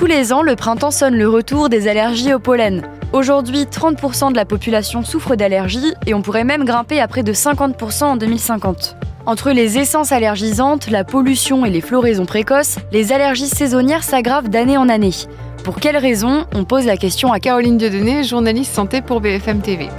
[0.00, 2.80] Tous les ans, le printemps sonne le retour des allergies au pollen.
[3.12, 7.34] Aujourd'hui, 30% de la population souffre d'allergies et on pourrait même grimper à près de
[7.34, 8.96] 50% en 2050.
[9.26, 14.78] Entre les essences allergisantes, la pollution et les floraisons précoces, les allergies saisonnières s'aggravent d'année
[14.78, 15.12] en année.
[15.64, 19.90] Pour quelles raisons On pose la question à Caroline Dieudonné, journaliste santé pour BFM TV.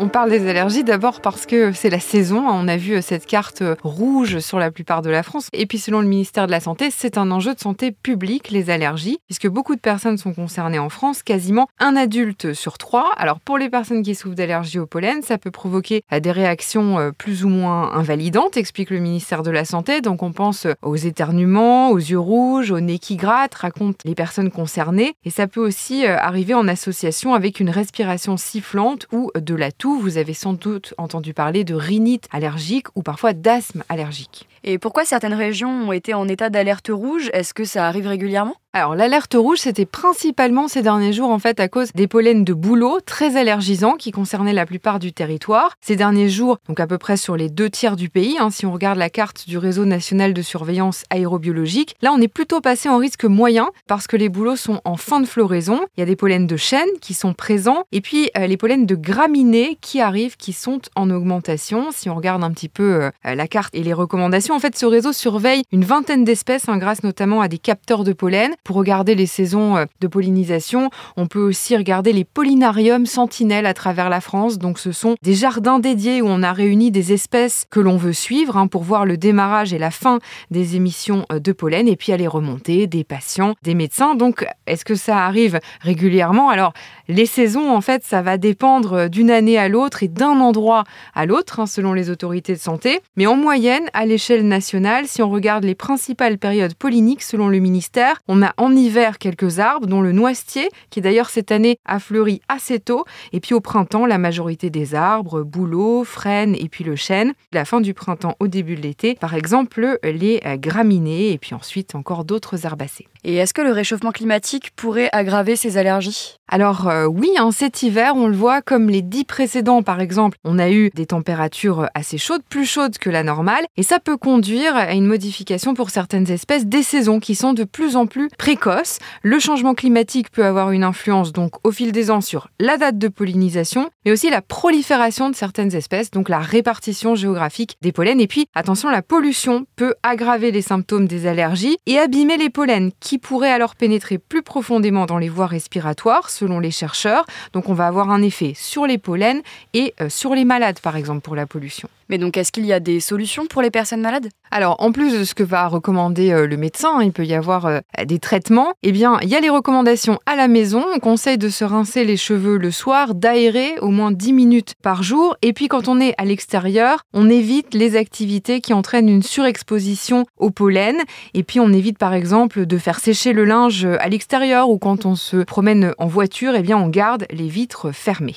[0.00, 2.46] On parle des allergies d'abord parce que c'est la saison.
[2.46, 5.48] On a vu euh, cette carte euh, rouge sur la plupart de la France.
[5.52, 8.70] Et puis, selon le ministère de la Santé, c'est un enjeu de santé publique, les
[8.70, 13.10] allergies, puisque beaucoup de personnes sont concernées en France, quasiment un adulte sur trois.
[13.16, 17.12] Alors, pour les personnes qui souffrent d'allergie au pollen, ça peut provoquer euh, des réactions
[17.18, 20.00] plus ou moins invalidantes, explique le ministère de la Santé.
[20.00, 24.52] Donc, on pense aux éternuements, aux yeux rouges, au nez qui gratte, racontent les personnes
[24.52, 25.14] concernées.
[25.24, 30.18] Et ça peut aussi arriver en association avec une respiration sifflante ou de la vous
[30.18, 34.46] avez sans doute entendu parler de rhinite allergique ou parfois d'asthme allergique.
[34.64, 37.30] Et pourquoi certaines régions ont été en état d'alerte rouge?
[37.32, 38.56] Est-ce que ça arrive régulièrement?
[38.78, 42.52] Alors l'alerte rouge, c'était principalement ces derniers jours en fait à cause des pollens de
[42.52, 45.74] bouleau très allergisants qui concernaient la plupart du territoire.
[45.80, 48.66] Ces derniers jours, donc à peu près sur les deux tiers du pays, hein, si
[48.66, 52.88] on regarde la carte du réseau national de surveillance aérobiologique, là on est plutôt passé
[52.88, 55.80] en risque moyen parce que les bouleaux sont en fin de floraison.
[55.96, 58.86] Il y a des pollens de chêne qui sont présents et puis euh, les pollens
[58.86, 61.88] de graminées qui arrivent, qui sont en augmentation.
[61.90, 64.86] Si on regarde un petit peu euh, la carte et les recommandations, en fait ce
[64.86, 69.14] réseau surveille une vingtaine d'espèces hein, grâce notamment à des capteurs de pollen pour regarder
[69.14, 74.20] les saisons euh, de pollinisation, on peut aussi regarder les pollinariums sentinelles à travers la
[74.20, 74.58] France.
[74.58, 78.12] Donc ce sont des jardins dédiés où on a réuni des espèces que l'on veut
[78.12, 80.18] suivre hein, pour voir le démarrage et la fin
[80.50, 84.14] des émissions euh, de pollen et puis aller remonter des patients, des médecins.
[84.14, 86.50] Donc est-ce que ça arrive régulièrement?
[86.50, 86.74] Alors
[87.08, 90.84] les saisons, en fait, ça va dépendre euh, d'une année à l'autre et d'un endroit
[91.14, 93.00] à l'autre, hein, selon les autorités de santé.
[93.16, 97.60] Mais en moyenne, à l'échelle nationale, si on regarde les principales périodes polliniques selon le
[97.60, 101.98] ministère, on a en hiver quelques arbres, dont le noisetier, qui d'ailleurs cette année a
[101.98, 106.84] fleuri assez tôt, et puis au printemps, la majorité des arbres, bouleaux, frênes et puis
[106.84, 107.34] le chêne.
[107.52, 111.54] La fin du printemps au début de l'été, par exemple, les euh, graminées, et puis
[111.54, 113.08] ensuite encore d'autres herbacées.
[113.24, 116.37] Et est-ce que le réchauffement climatique pourrait aggraver ces allergies?
[116.50, 120.38] Alors euh, oui, hein, cet hiver, on le voit comme les dix précédents par exemple,
[120.44, 124.16] on a eu des températures assez chaudes, plus chaudes que la normale, et ça peut
[124.16, 128.30] conduire à une modification pour certaines espèces des saisons qui sont de plus en plus
[128.38, 128.98] précoces.
[129.22, 132.96] Le changement climatique peut avoir une influence donc au fil des ans sur la date
[132.96, 138.20] de pollinisation, mais aussi la prolifération de certaines espèces, donc la répartition géographique des pollens.
[138.20, 142.88] Et puis attention, la pollution peut aggraver les symptômes des allergies et abîmer les pollens
[143.00, 147.24] qui pourrait alors pénétrer plus profondément dans les voies respiratoires, selon les chercheurs.
[147.52, 149.42] Donc on va avoir un effet sur les pollens
[149.74, 151.88] et euh, sur les malades, par exemple, pour la pollution.
[152.08, 154.28] Mais donc, est-ce qu'il y a des solutions pour les personnes malades?
[154.50, 157.66] Alors, en plus de ce que va recommander euh, le médecin, il peut y avoir
[157.66, 158.72] euh, des traitements.
[158.82, 160.84] Eh bien, il y a les recommandations à la maison.
[160.94, 165.02] On conseille de se rincer les cheveux le soir, d'aérer au moins 10 minutes par
[165.02, 165.36] jour.
[165.42, 170.24] Et puis, quand on est à l'extérieur, on évite les activités qui entraînent une surexposition
[170.38, 170.96] au pollen.
[171.34, 175.04] Et puis, on évite par exemple de faire sécher le linge à l'extérieur ou quand
[175.04, 178.36] on se promène en voiture, eh bien, on garde les vitres fermées.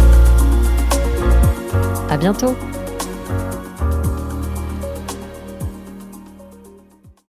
[2.21, 2.55] Bientôt